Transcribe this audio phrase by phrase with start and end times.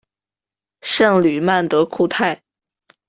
[0.81, 2.41] 圣吕曼德库泰。